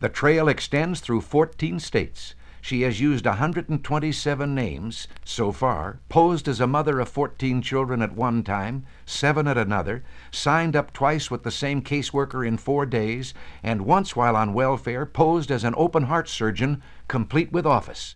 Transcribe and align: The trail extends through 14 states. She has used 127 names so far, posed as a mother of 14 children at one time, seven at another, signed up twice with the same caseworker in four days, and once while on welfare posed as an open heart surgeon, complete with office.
The 0.00 0.08
trail 0.08 0.46
extends 0.46 1.00
through 1.00 1.22
14 1.22 1.80
states. 1.80 2.34
She 2.60 2.82
has 2.82 3.00
used 3.00 3.26
127 3.26 4.54
names 4.54 5.08
so 5.24 5.50
far, 5.50 5.98
posed 6.08 6.46
as 6.46 6.60
a 6.60 6.68
mother 6.68 7.00
of 7.00 7.08
14 7.08 7.62
children 7.62 8.00
at 8.00 8.14
one 8.14 8.44
time, 8.44 8.84
seven 9.06 9.48
at 9.48 9.58
another, 9.58 10.04
signed 10.30 10.76
up 10.76 10.92
twice 10.92 11.32
with 11.32 11.42
the 11.42 11.50
same 11.50 11.82
caseworker 11.82 12.46
in 12.46 12.58
four 12.58 12.86
days, 12.86 13.34
and 13.62 13.86
once 13.86 14.14
while 14.14 14.36
on 14.36 14.54
welfare 14.54 15.04
posed 15.04 15.50
as 15.50 15.64
an 15.64 15.74
open 15.76 16.04
heart 16.04 16.28
surgeon, 16.28 16.80
complete 17.08 17.50
with 17.50 17.66
office. 17.66 18.14